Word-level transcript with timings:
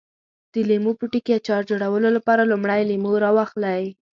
د 0.53 0.55
لیمو 0.69 0.91
پوټکي 0.99 1.31
اچار 1.39 1.61
جوړولو 1.69 2.09
لپاره 2.17 2.49
لومړی 2.51 2.81
لیمو 2.89 3.11
راواخلئ. 3.23 3.83